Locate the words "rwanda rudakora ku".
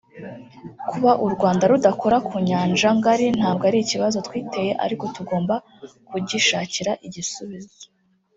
1.33-2.35